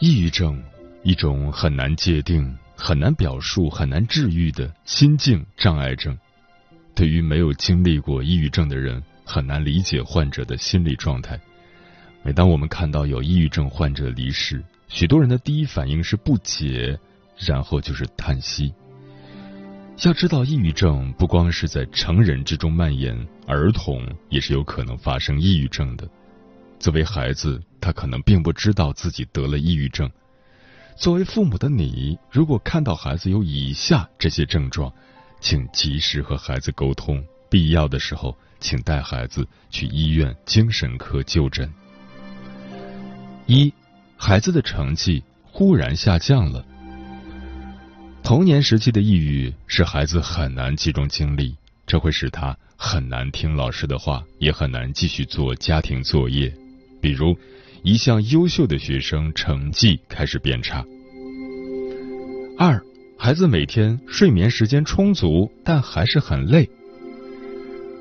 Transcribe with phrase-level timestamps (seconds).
[0.00, 0.62] 抑郁症，
[1.02, 6.16] 一种很难界定、很难表述、很难治愈的心境障碍症。
[6.94, 11.36] 对于没有经历过抑郁症的人，很难理解患者的心理状态。
[12.22, 16.96] 每当我们看到有抑郁症患者离世，许多人的第一反应是不解，
[17.36, 18.72] 然后就是叹息。
[20.04, 26.08] 要知道，抑郁症不光是在成人之中蔓延，儿童也是有可能发生抑郁症的。
[26.78, 30.10] 作为孩子，他可能并不知道自己得了抑郁症。
[30.96, 34.92] 作为父母的你，如果看到孩子有以下这些症状，
[35.40, 41.72] 请及时和孩子沟通，必要的时候，请带孩子去医院精神科就诊。
[43.46, 43.72] 一，
[44.16, 46.64] 孩子的成绩忽然下降了。
[48.22, 51.56] 童年时期的抑郁使孩子很难集中精力，
[51.86, 56.52] 这会使他很难听老师的话，也很难继续做家庭作业。
[57.00, 57.36] 比如，
[57.82, 60.84] 一向优秀的学生成绩开始变差。
[62.58, 62.80] 二，
[63.16, 66.68] 孩子每天睡眠时间充足，但还是很累。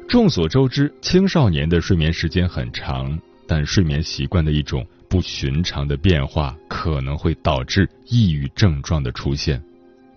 [0.08, 9.62] 众所周知，青少年的睡眠时间很长，但睡眠习惯的一种不寻常的变化，可能会导致抑郁症状的出现。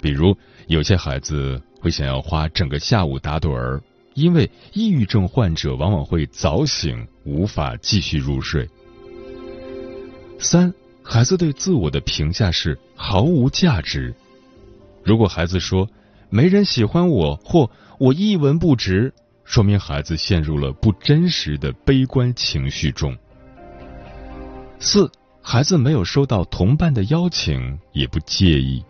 [0.00, 0.36] 比如，
[0.68, 3.82] 有些孩子会想要花整个下午打盹儿。
[4.14, 8.68] 因为抑郁症患者往往会早醒，无法继续入睡。
[10.42, 14.14] 三，孩子对自我的评价是毫无价值。
[15.04, 15.86] 如果孩子说
[16.30, 19.12] 没人喜欢我或我一文不值，
[19.44, 23.14] 说明孩子陷入了不真实的悲观情绪中。
[24.78, 25.10] 四，
[25.42, 28.82] 孩子没有收到同伴的邀请，也不介意。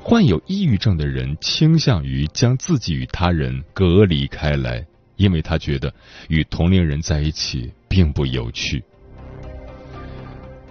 [0.00, 5.92] 患有抑郁症的人倾向于将自己与他人隔离开来，因为他觉得
[6.28, 8.82] 与同龄人在一起并不有趣。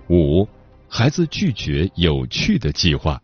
[0.09, 0.47] 五，
[0.88, 3.22] 孩子拒绝有趣的计划。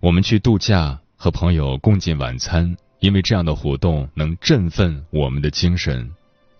[0.00, 6.10] 我们去度假，和朋友共进晚餐，因为这样的活动能振奋我们的精神。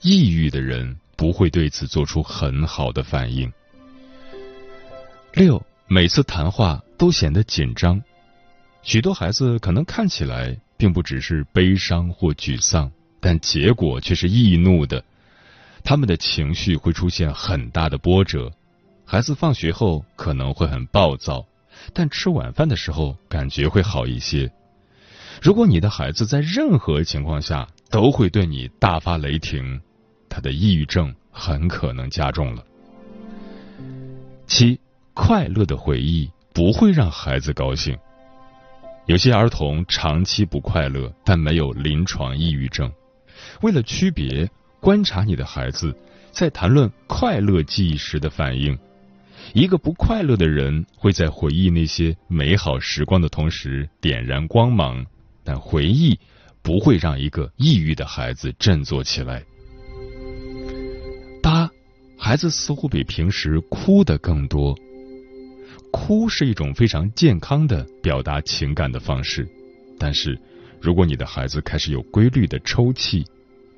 [0.00, 3.52] 抑郁的人不会对此做出很好的反应。
[5.34, 8.00] 六，每次谈话都显得紧张。
[8.82, 15.04] 许多孩子可能看起来并不只是悲伤或沮丧，但结果却是易怒的。
[15.82, 18.52] 他们的情绪会出现很大的波折。
[19.10, 21.44] 孩子放学后可能会很暴躁，
[21.92, 24.48] 但吃晚饭的时候感觉会好一些。
[25.42, 29.80] 如果你的孩子在任何情况下都会对你大发雷霆，
[30.28, 32.64] 他的抑郁症很可能加重了。
[34.46, 34.78] 七，
[35.12, 37.98] 快乐的回忆不会让孩子高兴。
[39.06, 42.88] 有些儿童长期不快乐，但没有临床抑郁症。
[43.60, 44.48] 为了区别，
[44.78, 45.92] 观察你的孩子
[46.30, 48.78] 在谈论快乐记忆时的反应。
[49.52, 55.04] 一个不快乐的人会在回忆那些美好时光的同时点燃光芒，
[55.42, 56.18] 但回忆
[56.62, 59.42] 不会让一个抑郁的孩子振作起来。
[61.42, 61.68] 八，
[62.16, 64.76] 孩子似乎比平时哭的更多。
[65.90, 69.48] 哭是一种非常健康的表达情感的方式，
[69.98, 70.38] 但是
[70.80, 73.24] 如果你的孩子开始有规律的抽泣，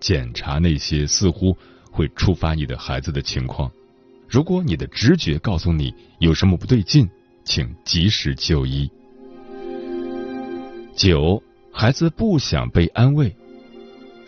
[0.00, 1.56] 检查那些似乎
[1.90, 3.72] 会触发你的孩子的情况。
[4.32, 7.06] 如果你的直觉告诉你有什么不对劲，
[7.44, 8.90] 请及时就医。
[10.96, 13.30] 九，孩子不想被安慰。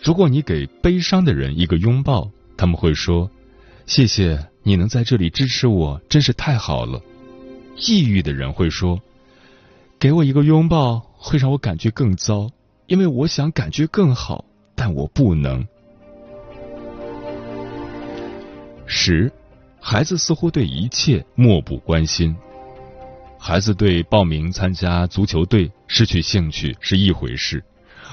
[0.03, 3.27] 如果你给悲伤的人一个拥抱，他们会说
[3.87, 7.01] ：“谢谢你能在这里支持我，真是太好了。”
[7.87, 9.01] 抑郁的人会说
[9.97, 12.47] ：“给我一个拥抱，会让我感觉更糟，
[12.85, 15.65] 因为我想感觉更好，但我不能。”
[18.85, 19.31] 十，
[19.87, 22.35] 孩子似乎对一切漠不关心。
[23.37, 27.63] 孩子对报名参加足球队失去兴趣是一回事，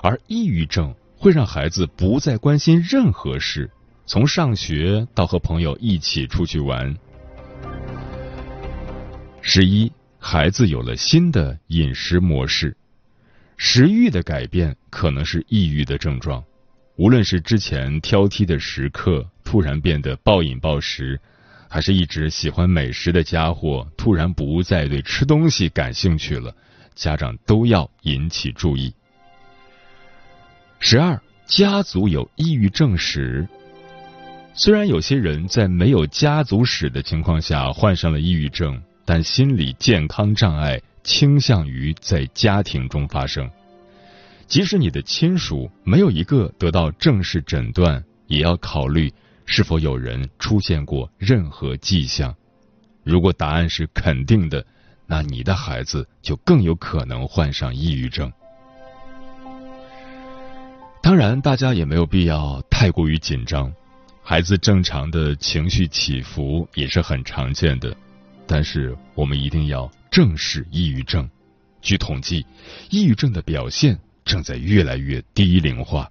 [0.03, 3.71] 而抑郁症会让孩子不再关心任何事，
[4.05, 6.95] 从上学到和朋友一起出去玩。
[9.41, 12.77] 十一，孩子有了新的饮食模式，
[13.57, 16.45] 食欲的改变可能是抑郁的症状。
[16.97, 21.19] 无论是之前挑剔的食客突然变得暴饮暴食，
[21.73, 26.55] 还是一直喜欢美食的家伙突然不再对吃东西感兴趣了，
[26.95, 28.93] 家长都要引起注意。
[30.79, 33.49] 十二，家族有抑郁症史。
[34.55, 38.81] 虽然有些人在没有家族史的情况下患上了抑郁症。
[39.05, 43.51] 但心理健康障碍倾向于在家庭中发生，
[44.47, 49.13] 即使你的亲属没有一个得到正式诊断，也要考虑
[49.54, 52.34] 是否有人出现过任何迹象。
[53.04, 54.64] 如果答案是肯定的，
[55.06, 58.32] 那你的孩子就更有可能患上抑郁症。
[61.02, 63.70] 当然，大家也没有必要太过于紧张，
[64.22, 67.94] 孩子正常的情绪起伏也是很常见的。
[68.46, 71.28] 但是我们一定要正视抑郁症。
[71.82, 72.46] 据统计，
[72.88, 76.10] 抑郁症的表现正在越来越低龄化。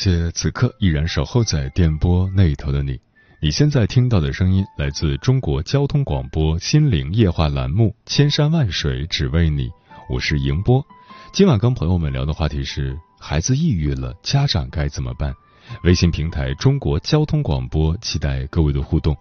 [0.00, 2.96] 谢此刻依然守候在电波那头的你。
[3.42, 9.66] 你现在听到的声音来自中国交通广播心灵夜话栏目《千山万水只为你》，
[10.08, 10.86] 我是迎波。
[11.32, 15.34] 今晚跟朋友们聊的话题是：孩子抑郁了，家长该怎么办？
[15.82, 19.16] 微信平台中国交通广播，期待各位的互动。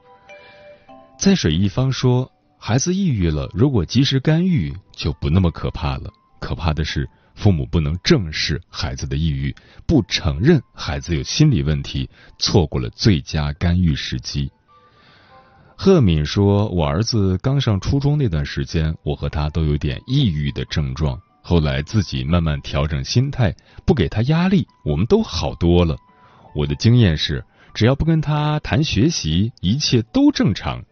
[1.18, 6.14] 在水一方说，孩子抑郁了，如果及时干预，就不那么可怕了。
[6.40, 7.10] 可怕的是。
[7.38, 9.56] 父母不能正视孩子的抑郁，
[9.86, 14.52] 不承认孩子有心理问题，错过了最佳干预时机。
[15.76, 23.56] 贺敏说：“我儿子刚上初中那段时间，我和他都有点抑郁的症状，后来自己慢慢调整心态，
[23.86, 25.96] 不给他压力，我们都好多了。
[26.56, 30.84] 我的经验是，只要不跟他谈学习，一切都正常。”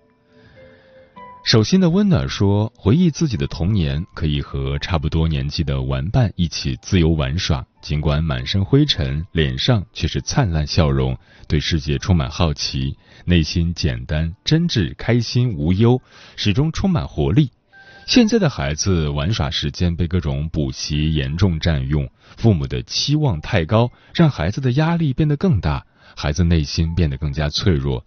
[1.45, 11.15] 手心的温暖说：“回忆自己的童年，可以和差不多年纪的玩伴一起自由玩耍，尽管满身灰尘，脸上却是灿烂笑容，
[11.47, 16.01] 对世界充满好奇，内心简单真挚，开心无忧，
[16.35, 17.51] 始终充满活力。
[18.07, 25.85] 现在的孩子玩耍时间被各种补习严重占用，父母的期望太高，让孩子的压力变得更大，
[26.15, 28.03] 孩子内心变得更加脆弱。”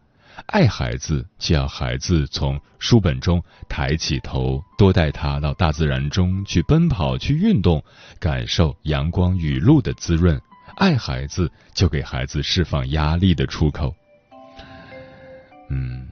[0.47, 7.83] 爱孩子，就要孩子从书本中抬起头，多带他到大自然中去奔跑、去运动，
[8.19, 10.41] 感受阳光雨露的滋润。
[10.77, 13.95] 爱孩子，就给孩子释放压力的出口。
[15.71, 16.09] 嗯，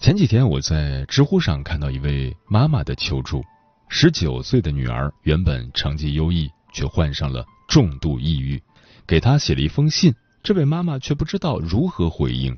[0.00, 3.44] 前几天我在知乎上看到一位妈妈的求助：
[3.88, 8.62] 十九岁的女儿原本成绩优异，却患上了重度抑郁，
[9.06, 12.56] 给她写了一封信，这位妈妈却不知道如何回应。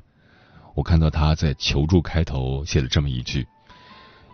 [0.77, 3.47] 我看到他在求助开头写了这么一句：“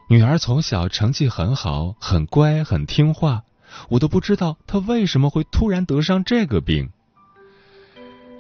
[0.09, 3.43] 女儿从小成绩很好，很乖，很听话，
[3.87, 6.89] 我都不知道她为什么会突然得上这个病。”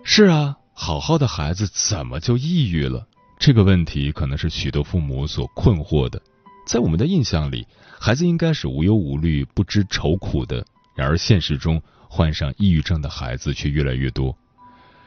[0.03, 3.07] 是啊，好好的孩子怎么就抑郁了？
[3.39, 6.21] 这个问题可能是许多父母所困惑的。
[6.67, 7.65] 在我们的印象里，
[8.01, 14.37] 孩子应该是无忧无虑、不知愁苦的，然而现实中患上抑郁症的孩子却越来越多。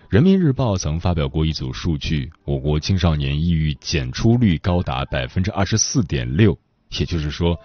[0.09, 6.57] 人民日报曾发表过一组数据，我国青少年抑郁检出率高达百分之二十四点六，
[6.91, 7.59] 也就是说，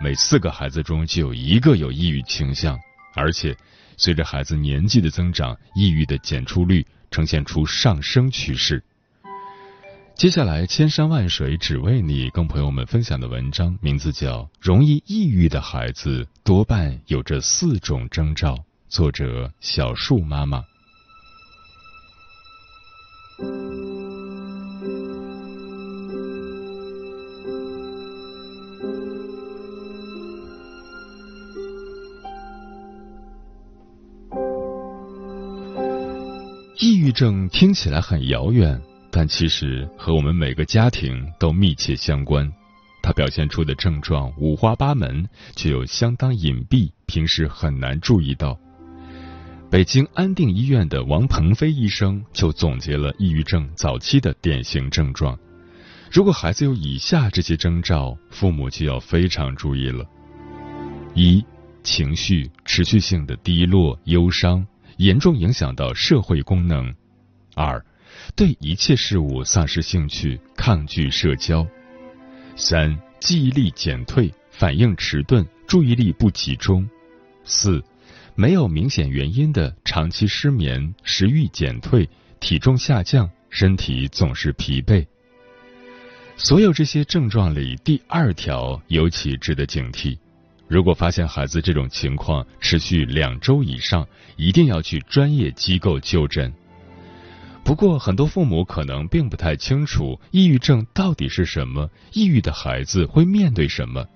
[0.00, 2.78] 每四个孩子中就有一个有抑郁倾向，
[3.16, 3.56] 而且
[3.96, 8.80] 随着孩子年纪的增长，抑郁的检出率呈现出上升趋势。
[10.14, 18.54] 接下来，千山万水只为你，跟朋友们分享的文章名字叫《容易抑郁的孩子多半有着四种征兆》，
[18.88, 20.62] 作者小树妈妈。
[37.08, 38.78] 抑郁症听起来很遥远，
[39.10, 42.52] 但其实和我们每个家庭都密切相关。
[43.02, 48.58] 它表现出的症状五花八门，却又相当隐蔽，平时很难注意到。
[49.70, 55.38] 北京安定医院的王鹏飞医生就总结了抑郁症早期的典型症状。
[56.12, 60.04] 如果孩子有以下这些征兆，父母就要非常注意了：
[61.14, 61.42] 一、
[61.82, 64.66] 情绪持续性的低落、忧伤。
[64.98, 66.94] 严重影响到社会功能。
[67.54, 67.84] 二，
[68.36, 71.66] 对一切事物丧失兴趣，抗拒社交。
[72.56, 76.88] 三，记忆力减退，反应迟钝，注意力不集中。
[77.44, 77.82] 四，
[78.34, 82.08] 没有明显原因的长期失眠，食欲减退，
[82.40, 85.06] 体重下降，身体总是疲惫。
[86.36, 90.18] 所有这些症状里，第二条尤其值得警惕。
[90.68, 94.06] 如果发现孩子这种情况持续两周以上，
[94.36, 96.52] 一定要去专业机构就诊。
[97.64, 104.06] 不过，很多父母可能并不太清楚抑郁症到底是什么，抑郁的孩子会面对什么。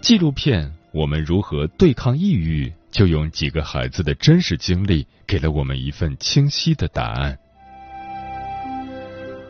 [0.00, 7.38] 纪录片《我们如何对抗抑郁》就用几个孩子的真实经历，给了我们一份清晰的答案。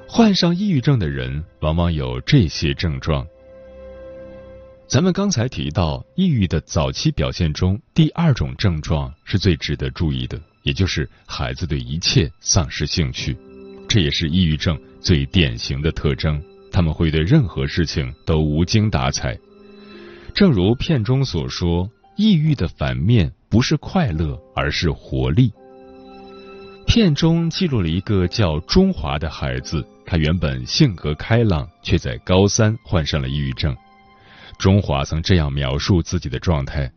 [0.09, 3.26] 患上抑郁症的人往往有这些症状。
[4.89, 13.37] 咱们刚才提到，抑郁的早期表现中，第二种症状是最值得注意的，也就是孩子对一切丧失兴趣。
[13.89, 19.39] 这也是抑郁症最典型的特征，他们会对任何事情都无精打采。
[20.35, 25.51] 正如片中所说，抑郁的反面不是快乐，而是活力。
[26.87, 33.75] 片中记录了一个叫中华的孩子，他原本性格开朗，却在高三患上了抑郁症。
[34.59, 36.90] 中华曾这样描述自己的状态：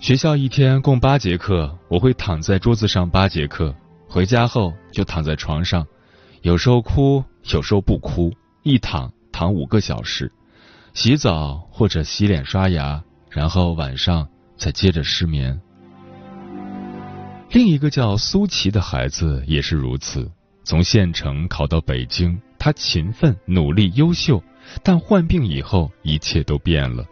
[0.00, 3.74] 学校一天共八节课，我会躺在桌子上八节课，
[4.08, 5.86] 回家后就躺在床上，
[6.42, 8.32] 有时候哭，有时候不哭，
[8.62, 10.30] 一躺躺五个小时，
[10.92, 15.58] 洗澡或者洗脸刷牙，然后晚上再接着失眠。
[17.50, 20.30] 另一个叫苏琪的孩子也是如此，
[20.64, 24.42] 从县城考到北京，他勤奋、努力、优秀。
[24.82, 27.04] 但患病以后，一切都变了。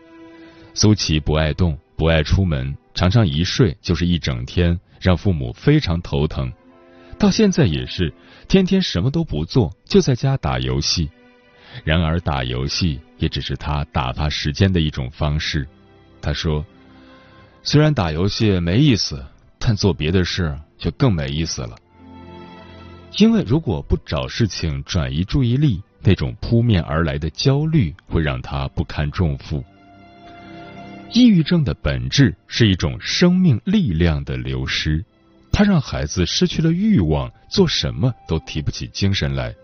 [0.72, 6.50] 苏琪不爱动，不爱出门，常常一睡就是一整天，让父母非常头疼。
[7.18, 8.12] 到现在也是，
[8.48, 11.10] 天天什么都不做，就在家打游戏。
[11.84, 15.68] 然而，打游戏也只是他打发时间的一种方式。
[16.22, 16.64] 他说
[17.62, 19.24] ：“虽然打游戏没意思，
[19.58, 21.76] 但做别的事就更没意思了。
[23.18, 29.64] 因为如果不找事情转移注意力。”那种扑面而来的焦虑会让他不堪重负。
[31.12, 35.04] 抑郁症的本质是一种生命力量的流失，
[35.50, 39.54] 它让孩子失去了欲望，做什么都提不起精神来。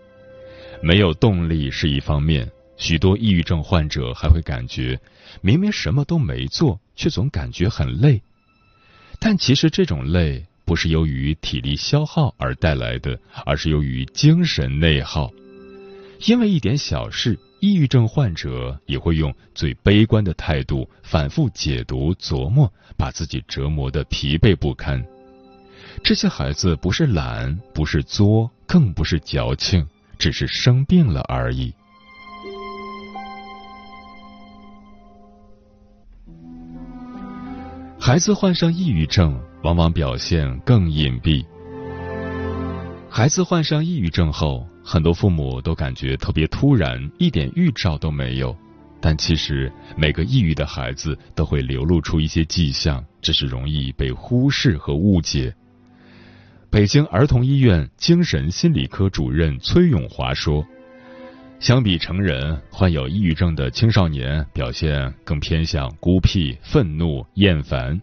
[0.83, 4.99] 没有动力是一方面，许多抑郁症患者还会感觉
[5.41, 8.21] 明明什么都没做，却总感觉很累。
[9.19, 15.31] 但其实这种累不是由于体力消耗而带来的，而是由于精神内耗。
[16.25, 25.03] 因为一点小事，抑郁症患者也会用最悲观的态度反复解读、琢磨，把自己折磨得疲惫不堪。
[26.03, 31.73] 这些孩子不是懒，不是作，更不是矫情，只是生病了而已。
[37.99, 41.45] 孩子患上抑郁症，往往表现更隐蔽。
[43.09, 44.67] 孩子患上抑郁症后。
[44.89, 48.55] 很多父母都感觉特别突然，一点预兆都没有。
[49.01, 55.53] 但其实每个抑郁的孩子都会流露出一些迹象，只是容易被忽视和误解。
[56.69, 60.65] 北京儿童医院精神心理科主任崔永华说
[61.59, 68.01] ：“相比成人，患有抑郁症的青少年表现更偏向孤僻、愤怒、厌烦。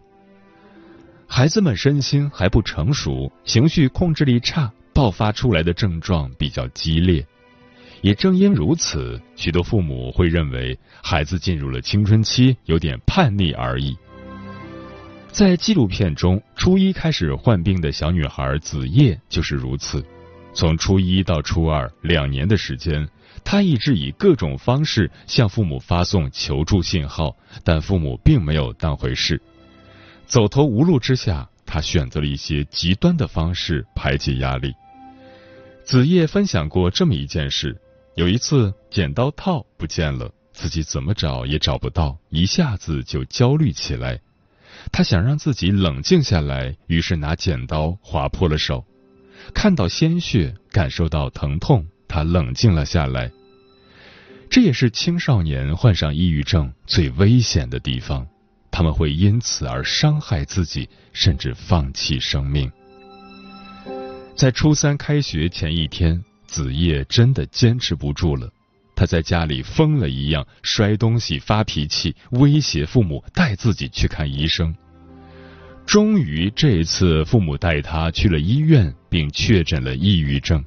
[1.25, 7.27] 孩子们身心还不成熟，情绪控制力差。”爆发出来的症状比较激烈，
[8.01, 13.93] 也正因如此，许多父母会认为孩子进入了青春期，有点叛逆而已。
[15.33, 20.01] 在纪录片中，初一开始患病的小女孩子夜就是如此。
[20.53, 23.05] 从初一到初二两年的时间，
[23.43, 27.35] 她一直以各种方式向父母发送求助信号，
[27.65, 29.41] 但父母并没有当回事。
[30.25, 34.73] 走投无路之下，她选择了一些极端的方式排解压力。
[35.85, 37.79] 子夜分享过这么一件事：
[38.15, 44.19] 有一次剪刀套不见了，自己怎么找也找不到，一下子就焦虑起来。
[44.91, 48.83] 他想让自己冷静下来，于是拿剪刀划破了手。
[49.53, 53.31] 看到鲜血，感受到疼痛，他冷静了下来。
[54.49, 58.25] 这也是青少年患上抑郁症最危险的地方，
[58.71, 62.71] 他们会因此而伤害自己，甚至放弃生命。
[64.35, 68.51] 在初三开学前一天，子夜真的坚持不住了，
[68.93, 74.75] 他在家里疯了一样摔东西、发脾气，威胁父母带自己去看医生。
[75.85, 80.61] 终于，这一次父母带他去了医院，并确诊了抑郁症。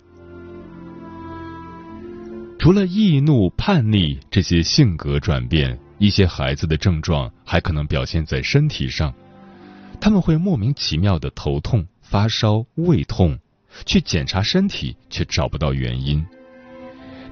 [2.59, 9.13] 除了易怒、叛逆这些性格转变，一些孩子的症状还可能表现在身体上。
[10.01, 13.39] 他们会莫名其妙的头痛、发烧、胃痛，
[13.85, 16.25] 去检查身体却找不到原因。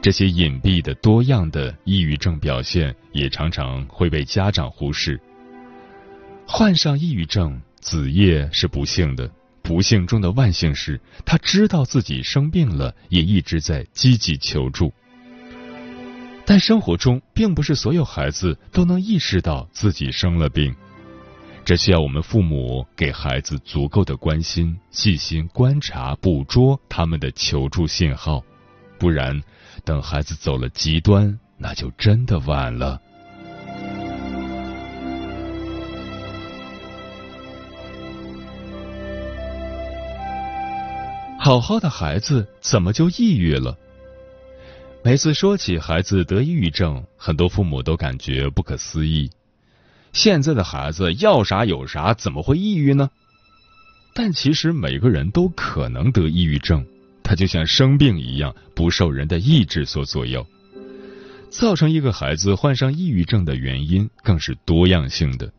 [0.03, 5.21] 这些隐蔽的、多样的抑郁症表现也常常会被家长忽视。
[6.47, 9.29] 患上抑郁症，子夜是不幸的，
[9.63, 14.93] 不幸中的万幸是他知道自己生病了，也一直在积极求助。
[16.45, 20.73] 但生活中并不是所有孩子都能意识到自己生了病，
[21.67, 28.41] 这需要我们父母给孩子足够的关心，细心观察、捕捉他们的求助信号，
[29.01, 29.43] 不然，
[29.85, 33.03] 等孩子走了极端，那就真的晚了。
[41.41, 43.77] 好好的孩子怎么就抑郁了？
[45.03, 49.29] 每次说起孩子得抑郁症，很多父母都感觉不可思议。
[50.13, 53.11] 现在的孩子要啥有啥，怎么会抑郁呢？
[54.15, 56.87] 但其实每个人都可能得抑郁症，
[57.23, 60.47] 它就像生病一样，不受人的意志所左右。
[61.51, 65.53] 造成一个孩子患上抑郁症的原因更是多样性的，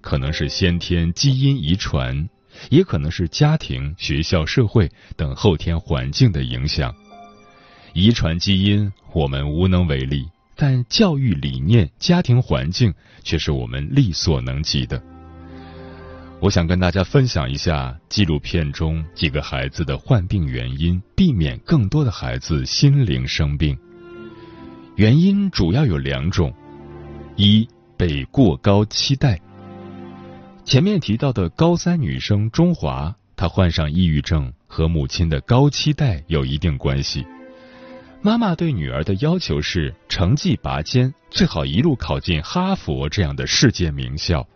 [0.00, 2.28] 可能是先天基因遗传，
[2.70, 6.94] 也可能是家庭、学校、社会等后天环境的影响。
[7.94, 15.02] 遗传基因我们无能为力，但教育理念、家庭环境却是我们力所能及的。
[16.40, 23.78] 我想跟大家分享一下纪录片中几个孩子的患病原因，避免更多的孩子心灵生病。
[24.96, 26.52] 原因主要有两种：
[27.36, 29.40] 一被过高期待。
[30.64, 37.24] 前面提到的高三女生钟华，她患上抑郁症和母亲的高期待有一定关系。
[38.24, 44.46] 妈妈对女儿的要求是成绩拔尖，最好一路考进哈佛这样的世界名校。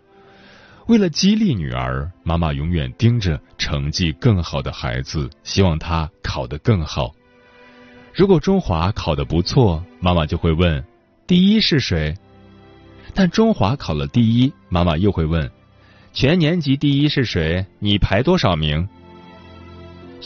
[0.87, 7.13] 为了激励女儿，妈妈永远盯着成绩更好的孩子，希望他考得更好。
[8.15, 10.83] 如果中华考得不错，妈妈就会问
[11.27, 12.15] ：“第一是谁？”
[13.15, 15.51] 但中华考了第一，妈妈又会问
[16.15, 17.67] ：“全年级第一是谁？
[17.81, 18.89] 你排多少名？”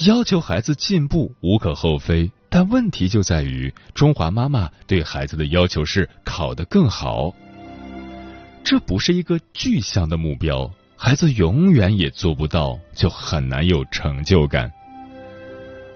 [0.07, 2.31] 要求孩子进步无可厚非。
[2.53, 7.33] 但问题就在于，中华妈妈对孩子的要求是考得更好，
[8.65, 14.71] 这不是一个具象的目标，孩子永远也做不到，就很难有成就感。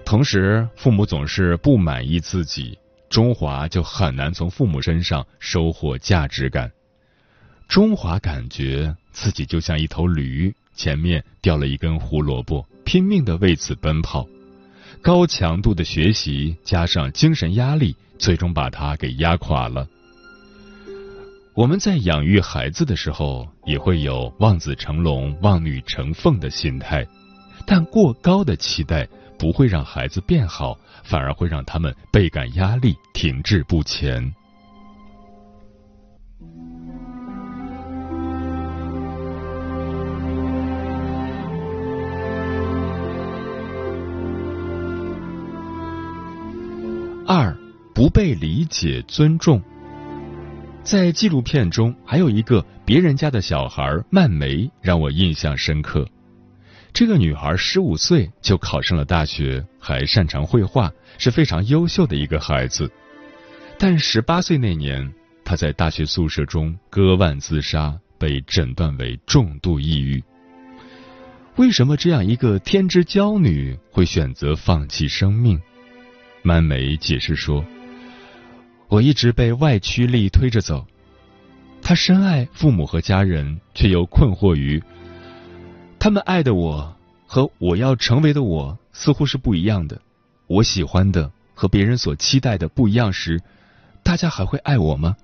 [0.05, 2.77] 同时，父母总是不满意自己，
[3.09, 6.71] 中华就很难从父母身上收获价值感。
[7.67, 14.25] 中华感觉自己就像一头驴，前面掉了一根胡萝卜，拼命的为此奔跑。
[15.05, 19.87] 高强度的学习加上精神压力，最终把他给压垮了。
[21.53, 27.05] 我们在养育孩子的时候，也会有望子成龙、望女成凤的心态，
[27.67, 34.33] 但过高的期待不会让孩子变好，反而会让他们倍感压力，停滞不前。
[47.27, 47.57] 二
[47.93, 49.59] 不被理解尊重，
[50.83, 56.07] 在纪录片中还有一个别人家的小孩曼梅让我印象深刻。
[56.93, 62.89] 这个女孩十五岁就考上了大学，还擅长绘画，是非常优秀的一个孩子。
[63.79, 65.11] 但十八岁那年，
[65.43, 70.23] 她在大学宿舍中割腕自杀，被诊断为重度抑郁。
[71.55, 75.59] 为什么这样一个天之娇女会选择放弃生命？
[76.45, 77.65] 曼梅解释说
[78.87, 80.85] ：“我一直被外驱力推着走。
[81.81, 84.79] 他深爱父母和家人，却又困惑于
[85.97, 89.99] 他们爱的我和我要成为的我似乎是不一样的。
[90.45, 93.41] 我喜欢的和别人所期待的不一样时，
[94.03, 95.15] 大家还会爱我吗？”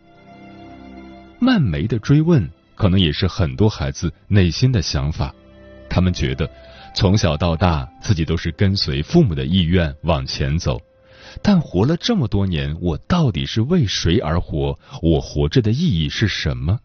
[1.38, 5.32] 曼梅的追问，可能也是很多孩子内心的想法。
[5.88, 6.50] 他们觉得
[6.96, 10.82] 从小到大，自己都是跟随父母的意愿往前走，
[11.42, 14.78] 但活了这么多年，我到底是为谁而活？
[15.02, 16.80] 我活着的意义是什么？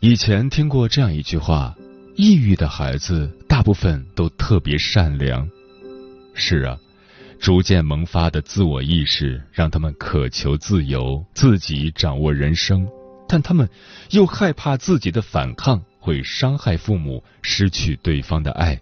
[0.00, 1.74] 以前听过这样一句话：
[2.14, 5.48] 抑郁的孩子大部分都特别善良。
[6.34, 6.78] 是啊，
[7.40, 12.86] 逐渐萌发的自我意识让他们渴求自由，自己掌握人生，
[13.26, 13.68] 但他们
[14.10, 15.82] 又害怕自己的反抗。
[15.98, 18.80] 会伤害父母，失去对方的爱，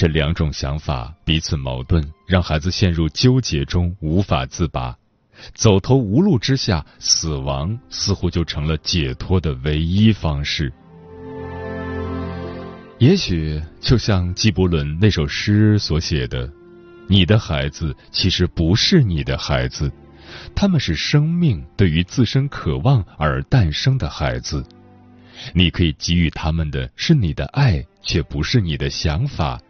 [0.00, 4.96] 这两种想法彼此矛盾，让孩子陷入纠结中无法自拔。
[5.52, 10.72] 走投无路之下，死亡似乎就成了解脱的唯一方式。
[12.98, 16.50] 也许就像纪伯伦那首诗所写的
[17.06, 19.92] ：“你的孩子其实不是你的孩子，
[20.56, 24.64] 他们是生命对于自身渴望而诞生的孩子。”
[25.52, 29.60] 你可以给予他们的是你的爱，却不是你的想法，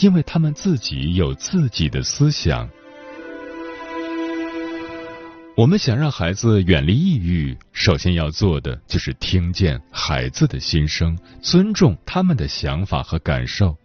[0.00, 2.68] 因为他们自己有自己的思想。
[5.56, 13.76] 我们想让孩子远离抑郁，首先要做的就是听见孩子的心声，尊重他们的想法和感受，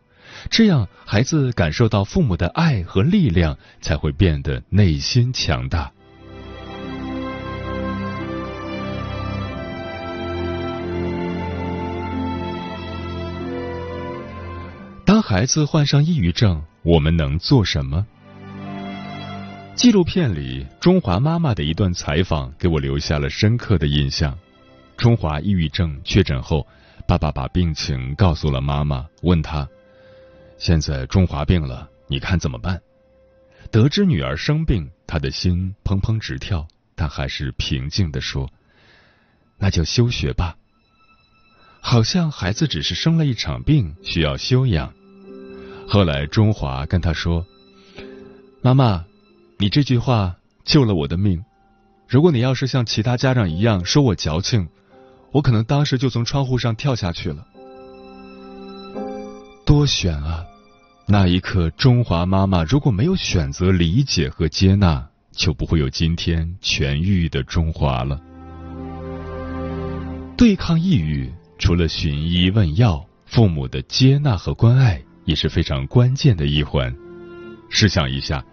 [0.50, 5.92] 这样孩子感受到父母的爱和力量，才会变得内心强大。
[15.30, 18.04] 孩子患上抑郁症，我们能做什么？
[19.76, 24.36] 纪录片里中华妈妈的一段采访给我留下了深刻的印象。
[24.98, 26.66] 中华抑郁症确诊后，
[27.08, 29.70] 爸爸把病情告诉了妈妈，问他
[30.58, 32.82] ：“现在中华病了，你看怎么办？”
[33.70, 38.52] 得知女儿生病，他的心砰砰直跳，但还是平静地说
[39.60, 40.56] ：“那就休学吧。”
[41.82, 44.92] 好像孩子只是生了一场病，需要休养。
[45.92, 47.44] 后来，中华跟他说
[48.62, 49.04] ：“妈妈，
[49.58, 51.44] 你这句话救了我的命。
[52.08, 54.70] 如果你要是像其他家长一样说我矫情，
[55.32, 57.44] 我可能当时就从窗户上跳下去了。”
[59.66, 60.46] 多选啊！
[61.08, 68.22] 那一刻，中华妈妈如果没有选择理解和接纳，就不会有今天痊愈的中华了。
[70.38, 75.02] 对抗抑郁，除了寻医问药，父母的接纳和关爱。
[75.30, 76.92] 也是非常关键的一环。
[77.70, 78.44] 试想一下，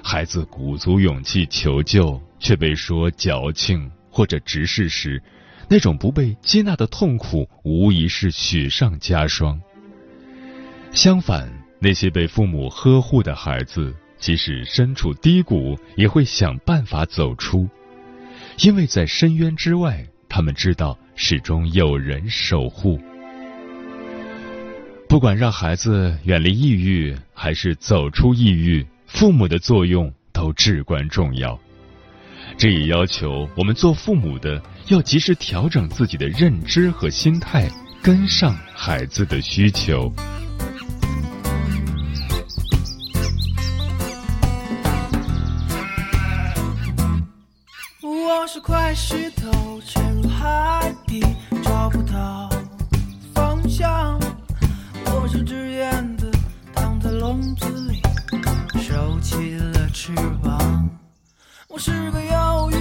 [0.00, 5.20] 孩子鼓足勇气求救，却被说矫情或者直视时，
[5.68, 9.60] 那种不被接纳的痛苦，无疑是雪上加霜。
[10.92, 17.68] 相反，那些被父母呵护的孩子，即使身处低谷，也会想办法走出，
[18.60, 23.00] 因为在深渊之外，他们知道始终有人守护。
[25.10, 31.58] 不管让孩子远离抑郁，还是走出抑郁，父母的作用都至关重要。
[32.56, 37.68] 这也要求我们做父母的要及时调整自己的认知和心态，
[38.00, 40.12] 跟上孩子的需求。
[48.00, 51.20] 我是块石头，沉入海底，
[51.64, 52.49] 找不到。
[55.30, 56.28] 是只燕子，
[56.74, 58.02] 躺在笼子里，
[58.80, 60.12] 收起了翅
[60.42, 60.90] 膀。
[61.68, 62.79] 我是个忧郁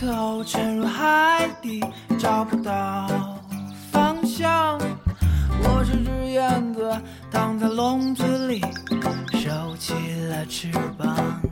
[0.00, 1.82] 头沉入海底
[2.16, 3.08] 找不到
[3.90, 4.78] 方向。
[5.60, 6.88] 我是只燕子
[7.32, 8.60] 躺在笼子里
[9.32, 9.94] 收起
[10.28, 11.42] 了翅膀。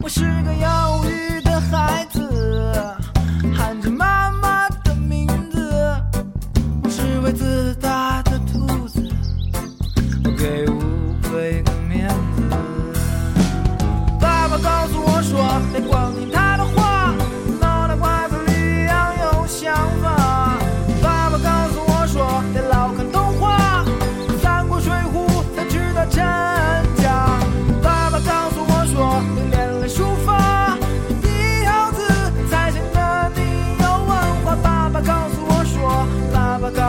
[0.00, 2.76] 我是个忧郁的孩子
[3.54, 5.96] 喊着妈妈的名字
[6.82, 7.69] 不是为自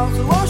[0.01, 0.40] miles away.